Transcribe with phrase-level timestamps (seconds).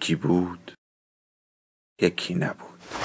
[0.00, 0.72] یکی بود
[2.02, 2.99] یکی نبود.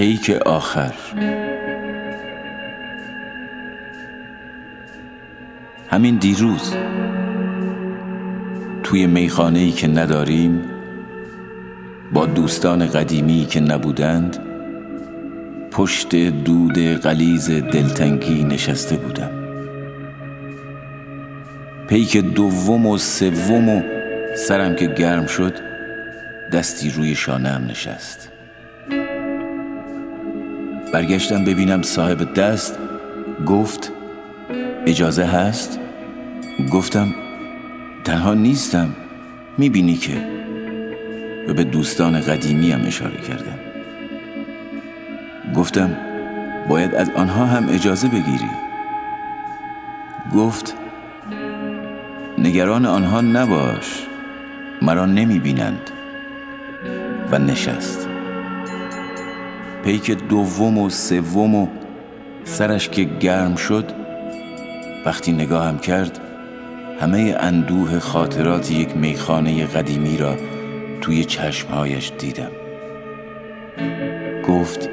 [0.00, 0.94] پیک آخر.
[5.90, 6.74] همین دیروز
[8.82, 10.62] توی میخانه ای که نداریم
[12.12, 14.38] با دوستان قدیمی که نبودند
[15.70, 19.49] پشت دود قلیز دلتنگی نشسته بودم.
[21.90, 23.82] پیک دوم و سوم و
[24.36, 25.54] سرم که گرم شد
[26.52, 28.32] دستی روی شانم نشست.
[30.92, 32.78] برگشتم ببینم صاحب دست
[33.46, 33.92] گفت
[34.86, 35.78] اجازه هست؟
[36.72, 37.14] گفتم
[38.04, 38.88] تنها نیستم
[39.58, 40.26] می‌بینی که.
[41.48, 43.58] و به دوستان قدیمی هم اشاره کردم.
[45.54, 45.96] گفتم
[46.68, 48.50] باید از آنها هم اجازه بگیری.
[50.34, 50.74] گفت
[52.40, 54.06] نگران آنها نباش.
[54.82, 55.90] مرا نمی‌بینند
[57.32, 58.08] و نشست.
[59.84, 61.68] پیک دوم و سوم و
[62.44, 63.84] سرش که گرم شد
[65.06, 66.20] وقتی نگاهم کرد
[67.00, 70.36] همه اندوه خاطرات یک میخانه قدیمی را
[71.00, 72.50] توی چشمهایش دیدم.
[74.48, 74.88] گفت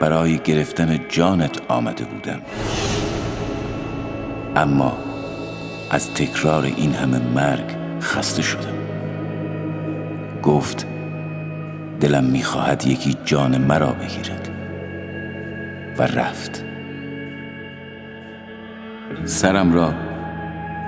[0.00, 2.40] برای گرفتن جانت آمده بودم.
[4.56, 5.11] اما
[5.92, 7.64] از تکرار این همه مرگ
[8.00, 8.74] خسته شدم.
[10.42, 10.86] گفت
[12.00, 14.48] دلم می‌خواهد یکی جان مرا بگیرد.
[15.98, 16.64] و رفت.
[19.24, 19.94] سرم را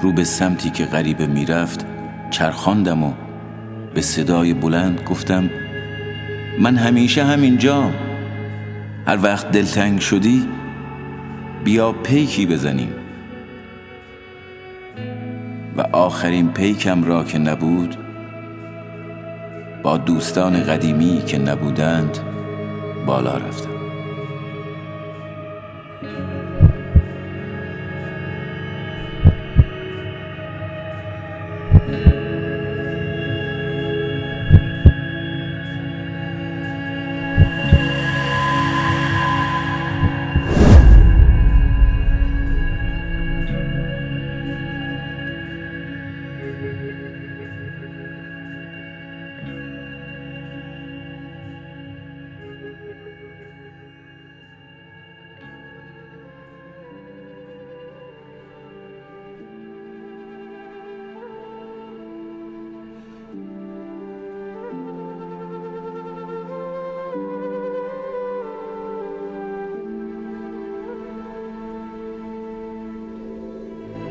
[0.00, 1.86] رو به سمتی که غریبه می‌رفت
[2.30, 3.12] چرخاندم و
[3.94, 5.50] به صدای بلند گفتم
[6.58, 7.90] من همیشه همینجا
[9.06, 10.48] هر وقت دلتنگ شدی
[11.64, 12.92] بیا پیکی بزنیم.
[15.76, 17.96] و آخرین پیکم را که نبود
[19.82, 22.18] با دوستان قدیمی که نبودند
[23.06, 23.79] بالا رفتم.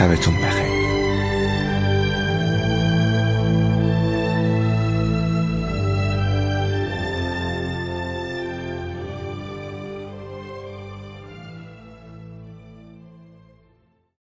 [0.00, 0.69] 还为祖母买